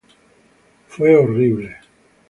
[0.87, 1.77] Fue horrible.